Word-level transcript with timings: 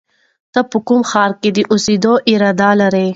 ته 0.53 0.59
په 0.71 0.77
کوم 0.87 1.01
ښار 1.09 1.31
کې 1.41 1.49
د 1.53 1.59
اوسېدو 1.71 2.13
اراده 2.31 2.69
لرې؟ 2.81 3.07